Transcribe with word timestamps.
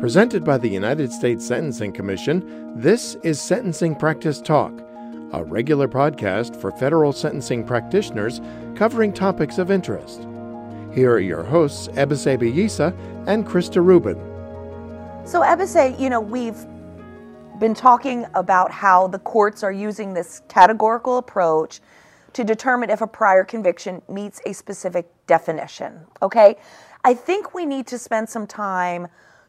Presented 0.00 0.44
by 0.44 0.56
the 0.56 0.68
United 0.68 1.10
States 1.10 1.44
Sentencing 1.44 1.92
Commission, 1.92 2.72
this 2.80 3.16
is 3.24 3.40
Sentencing 3.40 3.96
Practice 3.96 4.40
Talk, 4.40 4.72
a 5.32 5.42
regular 5.42 5.88
podcast 5.88 6.54
for 6.54 6.70
federal 6.70 7.12
sentencing 7.12 7.64
practitioners 7.64 8.40
covering 8.76 9.12
topics 9.12 9.58
of 9.58 9.72
interest. 9.72 10.20
Here 10.94 11.10
are 11.10 11.18
your 11.18 11.42
hosts, 11.42 11.88
Ebise 11.88 12.38
Yisa 12.38 12.96
and 13.26 13.44
Krista 13.44 13.84
Rubin. 13.84 14.14
So, 15.26 15.40
Ebise, 15.40 15.98
you 15.98 16.08
know, 16.08 16.20
we've 16.20 16.64
been 17.58 17.74
talking 17.74 18.24
about 18.34 18.70
how 18.70 19.08
the 19.08 19.18
courts 19.18 19.64
are 19.64 19.72
using 19.72 20.14
this 20.14 20.42
categorical 20.48 21.18
approach 21.18 21.80
to 22.34 22.44
determine 22.44 22.88
if 22.88 23.00
a 23.00 23.06
prior 23.08 23.42
conviction 23.42 24.00
meets 24.08 24.40
a 24.46 24.52
specific 24.54 25.08
definition. 25.26 26.06
Okay? 26.22 26.56
I 27.02 27.14
think 27.14 27.52
we 27.52 27.66
need 27.66 27.88
to 27.88 27.98
spend 27.98 28.28
some 28.28 28.46
time 28.46 29.08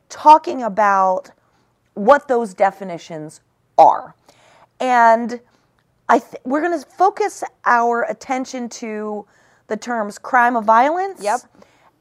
talking 0.10 0.62
about 0.64 1.32
what 1.94 2.28
those 2.28 2.54
definitions 2.54 3.42
are. 3.78 4.16
And 4.80 5.40
I 6.08 6.20
th- 6.20 6.42
we're 6.44 6.62
going 6.62 6.80
to 6.80 6.86
focus 6.86 7.44
our 7.66 8.04
attention 8.04 8.70
to 8.70 9.26
the 9.68 9.78
terms 9.78 10.18
crime 10.18 10.56
of 10.56 10.66
violence 10.66 11.22
Yep. 11.22 11.42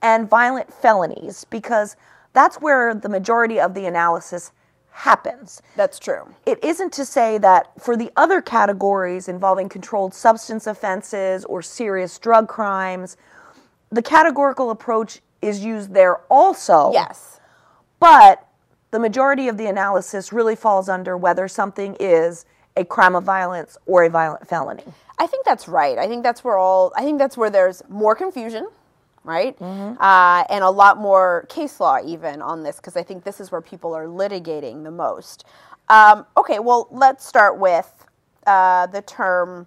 and 0.02 0.28
violent 0.28 0.72
felonies 0.72 1.44
because 1.50 1.96
that's 2.32 2.56
where 2.60 2.94
the 2.94 3.08
majority 3.08 3.60
of 3.60 3.74
the 3.74 3.84
analysis 3.86 4.52
happens. 4.90 5.60
That's 5.76 5.98
true. 5.98 6.34
It 6.46 6.62
isn't 6.64 6.92
to 6.94 7.04
say 7.04 7.38
that 7.38 7.70
for 7.80 7.96
the 7.96 8.10
other 8.16 8.40
categories 8.40 9.28
involving 9.28 9.68
controlled 9.68 10.14
substance 10.14 10.66
offenses 10.66 11.44
or 11.44 11.62
serious 11.62 12.18
drug 12.18 12.48
crimes, 12.48 13.16
the 13.90 14.02
categorical 14.02 14.70
approach 14.70 15.20
is 15.42 15.64
used 15.64 15.94
there 15.94 16.16
also. 16.30 16.90
Yes. 16.92 17.37
But 18.00 18.46
the 18.90 18.98
majority 18.98 19.48
of 19.48 19.56
the 19.56 19.66
analysis 19.66 20.32
really 20.32 20.56
falls 20.56 20.88
under 20.88 21.16
whether 21.16 21.48
something 21.48 21.96
is 22.00 22.44
a 22.76 22.84
crime 22.84 23.14
of 23.16 23.24
violence 23.24 23.76
or 23.86 24.04
a 24.04 24.10
violent 24.10 24.48
felony. 24.48 24.84
I 25.18 25.26
think 25.26 25.44
that's 25.44 25.66
right. 25.68 25.98
I 25.98 26.06
think 26.06 26.22
that's 26.22 26.44
where 26.44 26.56
all. 26.56 26.92
I 26.96 27.02
think 27.02 27.18
that's 27.18 27.36
where 27.36 27.50
there's 27.50 27.82
more 27.88 28.14
confusion, 28.14 28.68
right? 29.24 29.60
Uh, 30.00 30.44
and 30.48 30.62
a 30.62 30.70
lot 30.70 30.96
more 30.98 31.46
case 31.48 31.80
law 31.80 31.98
even 32.04 32.40
on 32.40 32.62
this 32.62 32.76
because 32.76 32.96
I 32.96 33.02
think 33.02 33.24
this 33.24 33.40
is 33.40 33.50
where 33.50 33.60
people 33.60 33.94
are 33.94 34.06
litigating 34.06 34.84
the 34.84 34.92
most. 34.92 35.44
Um, 35.88 36.24
okay, 36.36 36.60
well, 36.60 36.86
let's 36.90 37.26
start 37.26 37.58
with 37.58 38.06
uh, 38.46 38.86
the 38.86 39.02
term 39.02 39.66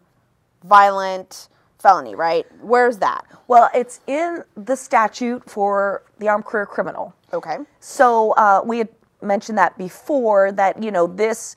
violent 0.64 1.50
felony, 1.82 2.16
right? 2.16 2.46
Where's 2.62 2.98
that? 3.00 3.26
Well, 3.48 3.70
it's 3.74 4.00
in 4.08 4.44
the 4.56 4.76
statute 4.76 5.50
for 5.50 6.04
the 6.20 6.30
armed 6.30 6.46
career 6.46 6.66
criminal. 6.66 7.14
Okay. 7.34 7.58
So 7.80 8.32
uh, 8.34 8.62
we 8.64 8.78
had 8.78 8.90
mentioned 9.22 9.58
that 9.58 9.78
before 9.78 10.52
that, 10.54 10.82
you 10.82 10.92
know, 10.92 11.08
this, 11.08 11.56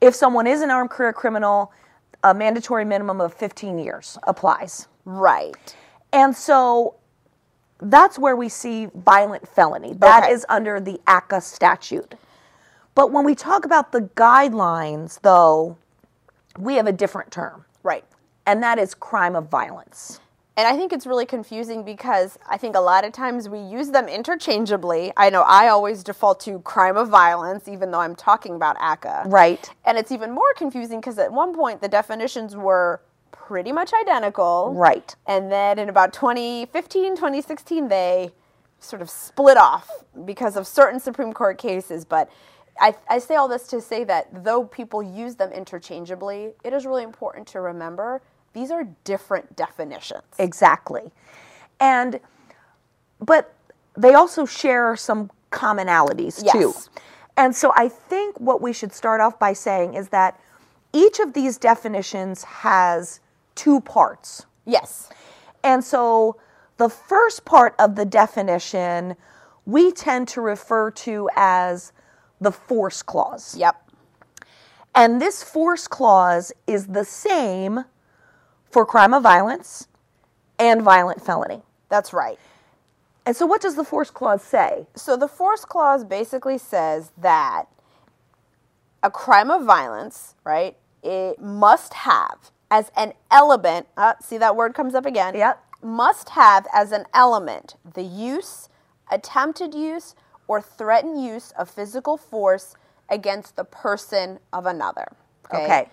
if 0.00 0.14
someone 0.14 0.46
is 0.46 0.62
an 0.62 0.70
armed 0.70 0.90
career 0.90 1.12
criminal, 1.12 1.72
a 2.24 2.34
mandatory 2.34 2.84
minimum 2.84 3.20
of 3.20 3.34
15 3.34 3.78
years 3.78 4.18
applies. 4.24 4.88
Right. 5.04 5.54
And 6.12 6.34
so 6.34 6.96
that's 7.80 8.18
where 8.18 8.36
we 8.36 8.48
see 8.48 8.88
violent 8.94 9.46
felony. 9.46 9.92
That 9.94 10.30
is 10.30 10.44
Okay. 10.44 10.54
under 10.56 10.80
the 10.80 10.98
ACCA 11.06 11.42
statute. 11.42 12.14
But 12.94 13.12
when 13.12 13.24
we 13.26 13.34
talk 13.34 13.66
about 13.66 13.92
the 13.92 14.00
guidelines, 14.16 15.20
though, 15.20 15.76
we 16.58 16.76
have 16.76 16.86
a 16.86 16.92
different 16.92 17.30
term. 17.30 17.65
And 18.46 18.62
that 18.62 18.78
is 18.78 18.94
crime 18.94 19.36
of 19.36 19.48
violence. 19.48 20.20
And 20.58 20.66
I 20.66 20.74
think 20.74 20.92
it's 20.94 21.06
really 21.06 21.26
confusing 21.26 21.84
because 21.84 22.38
I 22.48 22.56
think 22.56 22.76
a 22.76 22.80
lot 22.80 23.04
of 23.04 23.12
times 23.12 23.46
we 23.46 23.58
use 23.58 23.90
them 23.90 24.08
interchangeably. 24.08 25.12
I 25.14 25.28
know 25.28 25.42
I 25.42 25.68
always 25.68 26.02
default 26.02 26.40
to 26.40 26.60
crime 26.60 26.96
of 26.96 27.08
violence, 27.08 27.68
even 27.68 27.90
though 27.90 28.00
I'm 28.00 28.14
talking 28.14 28.54
about 28.54 28.78
ACCA. 28.78 29.30
Right. 29.30 29.68
And 29.84 29.98
it's 29.98 30.10
even 30.10 30.32
more 30.32 30.54
confusing 30.56 31.00
because 31.00 31.18
at 31.18 31.30
one 31.30 31.54
point 31.54 31.82
the 31.82 31.88
definitions 31.88 32.56
were 32.56 33.02
pretty 33.32 33.70
much 33.70 33.92
identical. 33.92 34.72
Right. 34.74 35.14
And 35.26 35.52
then 35.52 35.78
in 35.78 35.90
about 35.90 36.14
2015, 36.14 37.16
2016, 37.16 37.88
they 37.88 38.30
sort 38.80 39.02
of 39.02 39.10
split 39.10 39.58
off 39.58 39.90
because 40.24 40.56
of 40.56 40.66
certain 40.66 41.00
Supreme 41.00 41.34
Court 41.34 41.58
cases. 41.58 42.06
But 42.06 42.30
I, 42.80 42.94
I 43.10 43.18
say 43.18 43.34
all 43.36 43.48
this 43.48 43.66
to 43.68 43.80
say 43.82 44.04
that 44.04 44.42
though 44.42 44.64
people 44.64 45.02
use 45.02 45.36
them 45.36 45.52
interchangeably, 45.52 46.54
it 46.64 46.72
is 46.72 46.86
really 46.86 47.02
important 47.02 47.46
to 47.48 47.60
remember 47.60 48.22
these 48.56 48.70
are 48.70 48.88
different 49.04 49.54
definitions. 49.54 50.24
Exactly. 50.38 51.12
And 51.78 52.20
but 53.20 53.54
they 53.96 54.14
also 54.14 54.46
share 54.46 54.96
some 54.96 55.30
commonalities 55.52 56.42
too. 56.50 56.74
And 57.36 57.54
so 57.54 57.72
I 57.76 57.88
think 57.88 58.40
what 58.40 58.62
we 58.62 58.72
should 58.72 58.92
start 58.94 59.20
off 59.20 59.38
by 59.38 59.52
saying 59.52 59.94
is 59.94 60.08
that 60.08 60.40
each 60.92 61.20
of 61.20 61.34
these 61.34 61.58
definitions 61.58 62.44
has 62.44 63.20
two 63.54 63.80
parts. 63.82 64.46
Yes. 64.64 65.10
And 65.62 65.84
so 65.84 66.36
the 66.78 66.88
first 66.88 67.44
part 67.44 67.74
of 67.78 67.94
the 67.94 68.06
definition 68.06 69.16
we 69.66 69.92
tend 69.92 70.28
to 70.28 70.40
refer 70.40 70.90
to 70.92 71.28
as 71.36 71.92
the 72.40 72.52
force 72.52 73.02
clause. 73.02 73.54
Yep. 73.58 73.76
And 74.94 75.20
this 75.20 75.42
force 75.42 75.86
clause 75.86 76.52
is 76.66 76.86
the 76.86 77.04
same 77.04 77.84
for 78.70 78.84
crime 78.86 79.14
of 79.14 79.22
violence 79.22 79.88
and 80.58 80.82
violent 80.82 81.24
felony. 81.24 81.62
That's 81.88 82.12
right. 82.12 82.38
And 83.24 83.34
so, 83.34 83.44
what 83.44 83.60
does 83.60 83.74
the 83.74 83.84
force 83.84 84.10
clause 84.10 84.42
say? 84.42 84.86
So 84.94 85.16
the 85.16 85.28
force 85.28 85.64
clause 85.64 86.04
basically 86.04 86.58
says 86.58 87.10
that 87.18 87.64
a 89.02 89.10
crime 89.10 89.50
of 89.50 89.64
violence, 89.64 90.34
right, 90.44 90.76
it 91.02 91.40
must 91.40 91.94
have 91.94 92.50
as 92.70 92.90
an 92.96 93.12
element, 93.30 93.86
uh, 93.96 94.14
see 94.20 94.38
that 94.38 94.56
word 94.56 94.74
comes 94.74 94.94
up 94.94 95.06
again? 95.06 95.34
Yep. 95.34 95.62
Must 95.82 96.30
have 96.30 96.66
as 96.72 96.92
an 96.92 97.04
element 97.14 97.76
the 97.94 98.02
use, 98.02 98.68
attempted 99.10 99.74
use, 99.74 100.14
or 100.48 100.60
threatened 100.60 101.22
use 101.22 101.52
of 101.52 101.68
physical 101.68 102.16
force 102.16 102.74
against 103.08 103.56
the 103.56 103.64
person 103.64 104.38
of 104.52 104.66
another. 104.66 105.12
Okay. 105.52 105.88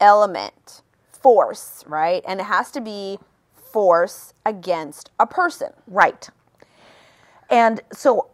Element, 0.00 0.82
force, 1.26 1.82
right? 1.88 2.22
And 2.24 2.38
it 2.38 2.44
has 2.44 2.70
to 2.70 2.80
be 2.80 3.18
force 3.72 4.32
against 4.44 5.10
a 5.18 5.26
person. 5.26 5.70
Right. 5.88 6.30
And 7.50 7.80
so, 7.92 8.28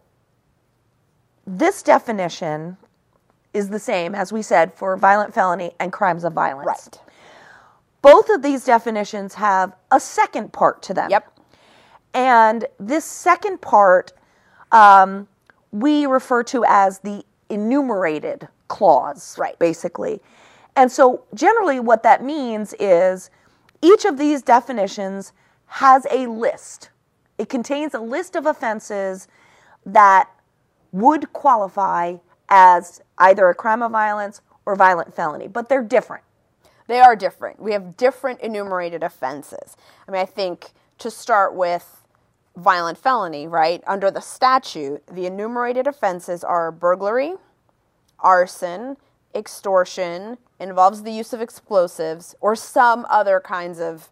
this 1.46 1.82
definition 1.82 2.76
is 3.54 3.70
the 3.70 3.78
same, 3.78 4.14
as 4.14 4.30
we 4.30 4.42
said, 4.42 4.74
for 4.74 4.94
violent 4.98 5.32
felony 5.32 5.72
and 5.80 5.90
crimes 5.90 6.22
of 6.22 6.34
violence. 6.34 6.66
Right. 6.66 6.98
Both 8.02 8.28
of 8.28 8.42
these 8.42 8.66
definitions 8.66 9.32
have 9.36 9.74
a 9.90 9.98
second 9.98 10.52
part 10.52 10.82
to 10.82 10.92
them. 10.92 11.08
Yep. 11.08 11.32
And 12.12 12.66
this 12.78 13.06
second 13.06 13.62
part 13.62 14.12
um, 14.70 15.26
we 15.70 16.04
refer 16.04 16.42
to 16.42 16.62
as 16.68 16.98
the 16.98 17.24
enumerated 17.48 18.48
clause, 18.68 19.38
Right. 19.38 19.58
basically. 19.58 20.20
And 20.76 20.90
so, 20.90 21.24
generally, 21.34 21.80
what 21.80 22.02
that 22.02 22.24
means 22.24 22.74
is 22.80 23.30
each 23.82 24.04
of 24.04 24.16
these 24.16 24.42
definitions 24.42 25.32
has 25.66 26.06
a 26.10 26.26
list. 26.26 26.90
It 27.38 27.48
contains 27.48 27.94
a 27.94 28.00
list 28.00 28.36
of 28.36 28.46
offenses 28.46 29.28
that 29.84 30.30
would 30.92 31.32
qualify 31.32 32.16
as 32.48 33.00
either 33.18 33.48
a 33.48 33.54
crime 33.54 33.82
of 33.82 33.90
violence 33.90 34.40
or 34.64 34.76
violent 34.76 35.14
felony, 35.14 35.48
but 35.48 35.68
they're 35.68 35.82
different. 35.82 36.22
They 36.86 37.00
are 37.00 37.16
different. 37.16 37.60
We 37.60 37.72
have 37.72 37.96
different 37.96 38.40
enumerated 38.40 39.02
offenses. 39.02 39.76
I 40.06 40.10
mean, 40.10 40.20
I 40.20 40.26
think 40.26 40.72
to 40.98 41.10
start 41.10 41.54
with 41.54 42.04
violent 42.56 42.98
felony, 42.98 43.46
right? 43.46 43.82
Under 43.86 44.10
the 44.10 44.20
statute, 44.20 45.06
the 45.06 45.26
enumerated 45.26 45.86
offenses 45.86 46.44
are 46.44 46.70
burglary, 46.70 47.34
arson, 48.18 48.96
extortion, 49.34 50.38
involves 50.60 51.02
the 51.02 51.10
use 51.10 51.32
of 51.32 51.40
explosives, 51.40 52.34
or 52.40 52.54
some 52.54 53.06
other 53.10 53.40
kinds 53.40 53.80
of 53.80 54.10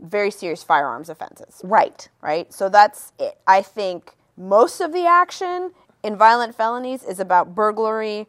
very 0.00 0.30
serious 0.30 0.62
firearms 0.62 1.08
offenses, 1.08 1.60
Right. 1.64 2.08
right? 2.20 2.52
So 2.52 2.68
that's 2.68 3.12
it. 3.18 3.38
I 3.46 3.62
think 3.62 4.14
most 4.36 4.80
of 4.80 4.92
the 4.92 5.06
action 5.06 5.72
in 6.02 6.16
violent 6.16 6.54
felonies 6.54 7.02
is 7.02 7.18
about 7.18 7.54
burglary, 7.54 8.28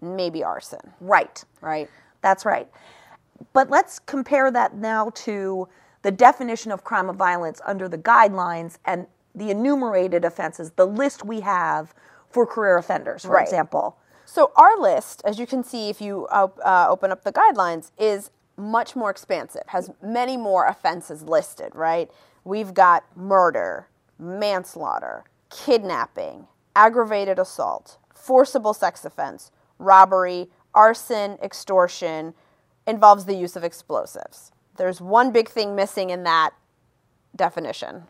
maybe 0.00 0.42
arson, 0.42 0.94
Right. 1.00 1.44
right? 1.60 1.90
That's 2.22 2.44
right. 2.46 2.68
But 3.52 3.68
let's 3.68 3.98
compare 3.98 4.50
that 4.50 4.74
now 4.74 5.10
to 5.14 5.68
the 6.02 6.10
definition 6.10 6.72
of 6.72 6.84
crime 6.84 7.08
of 7.10 7.16
violence 7.16 7.60
under 7.66 7.88
the 7.88 7.98
guidelines 7.98 8.78
and 8.84 9.06
the 9.34 9.50
enumerated 9.50 10.24
offenses, 10.24 10.72
the 10.72 10.86
list 10.86 11.24
we 11.24 11.40
have 11.40 11.94
for 12.30 12.46
career 12.46 12.78
offenders, 12.78 13.24
for 13.24 13.32
Right. 13.32 13.42
example. 13.42 13.96
So 14.32 14.50
our 14.56 14.80
list, 14.80 15.20
as 15.26 15.38
you 15.38 15.46
can 15.46 15.62
see 15.62 15.90
if 15.90 16.00
you 16.00 16.26
op- 16.30 16.58
uh, 16.64 16.86
open 16.88 17.12
up 17.12 17.22
the 17.22 17.34
guidelines, 17.34 17.90
is 17.98 18.30
much 18.56 18.96
more 18.96 19.10
expansive. 19.10 19.64
Has 19.66 19.90
many 20.02 20.38
more 20.38 20.66
offenses 20.66 21.22
listed. 21.22 21.74
Right? 21.74 22.10
We've 22.42 22.72
got 22.72 23.04
murder, 23.14 23.88
manslaughter, 24.18 25.24
kidnapping, 25.50 26.46
aggravated 26.74 27.38
assault, 27.38 27.98
forcible 28.14 28.72
sex 28.72 29.04
offense, 29.04 29.50
robbery, 29.78 30.48
arson, 30.72 31.36
extortion 31.42 32.32
involves 32.86 33.26
the 33.26 33.34
use 33.34 33.54
of 33.54 33.64
explosives. 33.64 34.50
There's 34.78 34.98
one 34.98 35.30
big 35.32 35.50
thing 35.50 35.76
missing 35.76 36.08
in 36.08 36.22
that 36.22 36.54
definition. 37.36 38.04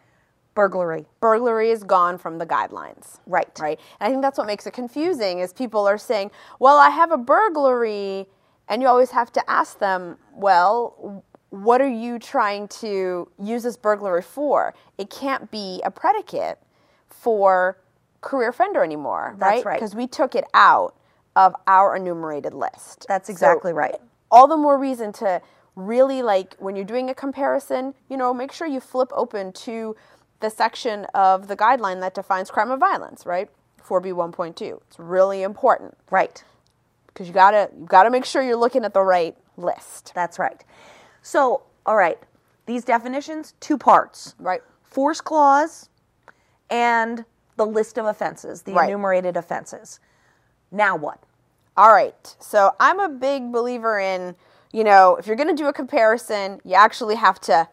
Burglary. 0.55 1.07
Burglary 1.21 1.71
is 1.71 1.85
gone 1.85 2.19
from 2.19 2.39
the 2.39 2.47
guidelines. 2.47 3.21
Right. 3.27 3.49
Right. 3.61 3.81
And 4.01 4.09
I 4.09 4.11
think 4.11 4.23
that's 4.23 4.39
what 4.39 4.47
makes 4.47 4.67
it 4.67 4.73
confusing 4.73 5.41
is 5.41 5.53
people 5.53 5.87
are 5.89 5.99
saying, 5.99 6.31
"Well, 6.59 6.79
I 6.79 6.91
have 6.91 7.13
a 7.13 7.19
burglary." 7.19 8.29
And 8.69 8.83
you 8.83 8.89
always 8.89 9.11
have 9.13 9.33
to 9.33 9.51
ask 9.51 9.79
them, 9.79 10.19
"Well, 10.35 11.25
what 11.51 11.81
are 11.81 11.89
you 11.89 12.19
trying 12.19 12.69
to 12.69 13.29
use 13.39 13.63
this 13.65 13.77
burglary 13.77 14.23
for? 14.23 14.75
It 14.99 15.11
can't 15.11 15.51
be 15.51 15.83
a 15.85 15.91
predicate 15.91 16.59
for 17.09 17.79
career 18.23 18.51
offender 18.51 18.85
anymore, 18.85 19.37
right? 19.39 19.65
right. 19.65 19.77
Because 19.77 19.95
we 19.95 20.07
took 20.07 20.35
it 20.35 20.45
out 20.55 20.95
of 21.37 21.55
our 21.67 21.97
enumerated 21.97 22.55
list. 22.55 23.07
That's 23.09 23.29
So 23.29 23.33
exactly 23.33 23.73
right. 23.73 23.97
all 24.31 24.47
the 24.49 24.57
more 24.57 24.79
reason 24.79 25.13
to 25.15 25.43
really 25.77 26.23
like 26.23 26.57
when 26.59 26.77
you're 26.77 26.85
doing 26.85 27.11
a 27.11 27.15
comparison, 27.15 27.95
you 28.09 28.17
know, 28.17 28.35
make 28.35 28.53
sure 28.53 28.67
you 28.67 28.81
flip 28.81 29.11
open 29.15 29.53
to 29.53 29.97
the 30.43 30.51
section 30.51 31.07
of 31.15 31.49
the 31.49 31.57
guideline 31.57 32.01
that 32.01 32.15
defines 32.15 32.51
crime 32.51 32.71
of 32.71 32.79
violence, 32.81 33.25
right? 33.25 33.49
4B1.2. 33.83 34.81
It's 34.89 34.99
really 34.99 35.43
important 35.43 35.97
Right. 36.11 36.45
because 37.07 37.27
you 37.27 37.33
gotta 37.35 37.71
you 37.79 37.87
gotta 37.87 38.11
make 38.11 38.25
sure 38.27 38.43
you're 38.43 38.57
looking 38.57 38.85
at 38.85 38.93
the 38.95 39.03
right 39.03 39.37
list, 39.57 40.13
That's 40.15 40.39
right. 40.39 40.63
So, 41.23 41.63
all 41.87 41.97
right, 41.97 42.19
these 42.67 42.85
definitions, 42.85 43.55
two 43.61 43.79
parts 43.79 44.35
right? 44.39 44.63
force 44.83 45.21
clause 45.21 45.89
and 46.71 47.25
the 47.57 47.67
list 47.67 47.99
of 47.99 48.07
offenses, 48.07 48.63
the 48.63 48.73
Right. 48.73 48.89
enumerated 48.89 49.37
offenses. 49.37 50.01
Now 50.71 50.97
what? 50.97 51.19
All 51.77 51.93
right. 51.93 52.37
So 52.41 52.73
I'm 52.81 52.99
a 53.01 53.09
big 53.09 53.53
believer 53.53 53.99
in, 53.99 54.37
you 54.73 54.85
know, 54.85 55.17
if 55.17 55.27
you're 55.27 55.37
going 55.37 55.55
to 55.55 55.63
do 55.63 55.69
a 55.69 55.73
comparison, 55.73 56.61
you 56.65 56.75
actually 56.75 57.15
have 57.17 57.41
to 57.43 57.69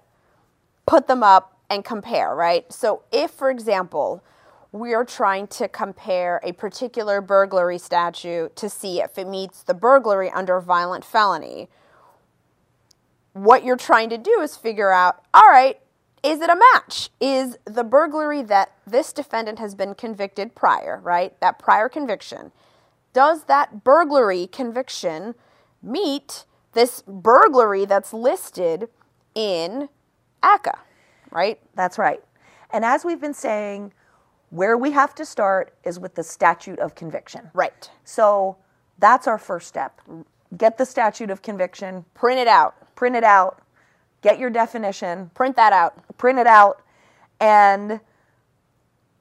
put 0.85 1.07
them 1.07 1.23
up 1.23 1.58
and 1.69 1.83
compare, 1.83 2.35
right? 2.35 2.71
So 2.71 3.03
if, 3.11 3.31
for 3.31 3.49
example, 3.49 4.23
we 4.71 4.93
are 4.93 5.05
trying 5.05 5.47
to 5.47 5.67
compare 5.67 6.39
a 6.43 6.51
particular 6.53 7.21
burglary 7.21 7.77
statute 7.77 8.55
to 8.55 8.69
see 8.69 9.01
if 9.01 9.17
it 9.17 9.27
meets 9.27 9.63
the 9.63 9.73
burglary 9.73 10.29
under 10.29 10.59
violent 10.59 11.03
felony, 11.03 11.69
what 13.33 13.63
you're 13.63 13.77
trying 13.77 14.09
to 14.09 14.17
do 14.17 14.39
is 14.41 14.55
figure 14.55 14.91
out, 14.91 15.23
all 15.33 15.47
right, 15.49 15.79
is 16.23 16.41
it 16.41 16.49
a 16.49 16.59
match? 16.73 17.09
Is 17.19 17.57
the 17.65 17.83
burglary 17.83 18.41
that 18.43 18.73
this 18.85 19.13
defendant 19.13 19.59
has 19.59 19.73
been 19.73 19.95
convicted 19.95 20.53
prior, 20.53 20.99
right? 21.01 21.39
That 21.39 21.57
prior 21.57 21.87
conviction, 21.87 22.51
does 23.13 23.45
that 23.45 23.83
burglary 23.83 24.47
conviction 24.47 25.35
meet 25.81 26.45
this 26.73 27.01
burglary 27.07 27.85
that's 27.85 28.13
listed 28.13 28.89
in 29.33 29.89
ACCA, 30.43 30.77
right? 31.31 31.59
That's 31.75 31.97
right. 31.97 32.23
And 32.71 32.85
as 32.85 33.03
we've 33.05 33.19
been 33.21 33.33
saying, 33.33 33.93
where 34.49 34.77
we 34.77 34.91
have 34.91 35.13
to 35.15 35.25
start 35.25 35.73
is 35.83 35.99
with 35.99 36.15
the 36.15 36.23
statute 36.23 36.79
of 36.79 36.95
conviction. 36.95 37.51
Right. 37.53 37.89
So 38.03 38.57
that's 38.97 39.27
our 39.27 39.37
first 39.37 39.67
step. 39.67 40.01
Get 40.57 40.77
the 40.77 40.85
statute 40.85 41.29
of 41.29 41.41
conviction, 41.41 42.05
Print 42.15 42.39
it 42.39 42.47
out. 42.47 42.95
print 42.95 43.15
it 43.15 43.23
out, 43.23 43.61
get 44.21 44.39
your 44.39 44.49
definition, 44.49 45.29
Print 45.35 45.55
that 45.55 45.71
out. 45.73 46.17
print 46.17 46.39
it 46.39 46.47
out, 46.47 46.81
and 47.39 47.99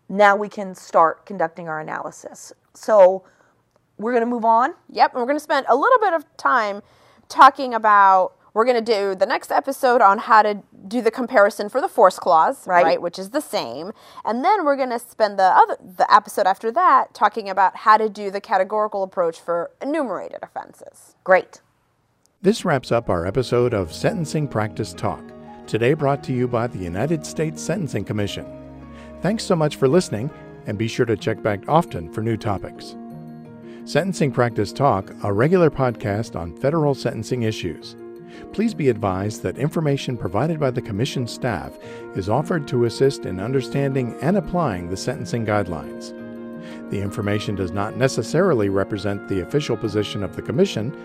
now 0.09 0.35
we 0.35 0.49
can 0.49 0.75
start 0.75 1.27
conducting 1.27 1.69
our 1.69 1.81
analysis. 1.81 2.53
So 2.75 3.25
we're 3.99 4.13
going 4.13 4.25
to 4.25 4.31
move 4.31 4.47
on. 4.47 4.73
Yep, 4.91 5.13
and 5.13 5.21
we're 5.21 5.27
going 5.27 5.37
to 5.37 5.41
spend 5.45 5.67
a 5.69 5.77
little 5.77 5.99
bit 5.99 6.15
of 6.15 6.25
time 6.39 6.81
talking 7.29 7.75
about. 7.75 8.33
We're 8.55 8.65
going 8.65 8.83
to 8.83 8.93
do 8.93 9.15
the 9.15 9.27
next 9.27 9.50
episode 9.50 10.00
on 10.00 10.19
how 10.19 10.43
to 10.43 10.62
do 10.87 11.03
the 11.03 11.11
comparison 11.11 11.69
for 11.69 11.81
the 11.81 11.89
force 11.89 12.19
clause, 12.19 12.67
Right. 12.67 13.00
Which 13.00 13.19
is 13.19 13.31
the 13.31 13.41
same, 13.41 13.93
and 14.25 14.45
then 14.45 14.65
we're 14.65 14.77
going 14.77 14.91
to 14.91 14.99
spend 14.99 15.39
the 15.39 15.45
other 15.45 15.77
the 15.81 16.12
episode 16.12 16.47
after 16.47 16.73
that 16.73 17.15
talking 17.15 17.49
about 17.49 17.77
how 17.77 17.97
to 17.97 18.09
do 18.09 18.31
the 18.31 18.41
categorical 18.41 19.03
approach 19.03 19.41
for 19.41 19.71
enumerated 19.83 20.39
offenses. 20.43 21.15
Great. 21.25 21.61
This 22.41 22.65
wraps 22.65 22.93
up 22.93 23.11
our 23.11 23.27
episode 23.27 23.75
of 23.75 23.93
Sentencing 23.93 24.49
Practice 24.49 24.93
Talk, 24.93 25.23
today 25.67 25.93
brought 25.93 26.23
to 26.25 26.33
you 26.33 26.47
by 26.49 26.67
the 26.69 26.79
United 26.79 27.27
States 27.27 27.61
Sentencing 27.62 28.05
Commission. 28.05 28.47
Thanks 29.23 29.45
so 29.45 29.56
much 29.56 29.77
for 29.77 29.89
listening, 29.89 30.31
and 30.67 30.79
be 30.79 30.89
sure 30.89 31.06
to 31.06 31.17
check 31.17 31.43
back 31.43 31.61
often 31.69 32.12
for 32.12 32.23
new 32.23 32.37
topics. 32.37 32.97
Sentencing 33.85 34.33
Practice 34.33 34.73
Talk, 34.73 35.11
a 35.25 35.33
regular 35.33 35.71
podcast 35.71 36.39
on 36.39 36.55
federal 36.56 36.95
sentencing 36.95 37.43
issues. 37.43 37.97
Please 38.53 38.75
be 38.75 38.89
advised 38.89 39.43
that 39.43 39.59
information 39.59 40.17
provided 40.17 40.59
by 40.59 40.71
the 40.71 40.83
Commission 40.83 41.27
staff 41.27 41.77
is 42.15 42.29
offered 42.29 42.67
to 42.69 42.85
assist 42.85 43.27
in 43.27 43.41
understanding 43.41 44.17
and 44.23 44.37
applying 44.37 44.89
the 44.89 44.97
sentencing 44.97 45.47
guidelines. 45.47 46.15
The 46.91 47.01
information 47.01 47.55
does 47.55 47.71
not 47.71 47.97
necessarily 47.97 48.69
represent 48.69 49.29
the 49.29 49.41
official 49.41 49.77
position 49.77 50.23
of 50.23 50.37
the 50.37 50.43
Commission, 50.43 50.97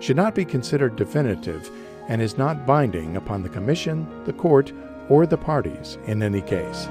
should 0.00 0.16
not 0.16 0.34
be 0.34 0.44
considered 0.44 0.96
definitive, 0.96 1.70
and 2.08 2.22
is 2.22 2.38
not 2.38 2.66
binding 2.66 3.16
upon 3.16 3.42
the 3.42 3.48
Commission, 3.48 4.06
the 4.24 4.32
Court, 4.32 4.72
or 5.08 5.26
the 5.26 5.36
parties 5.36 5.98
in 6.06 6.22
any 6.22 6.40
case. 6.40 6.88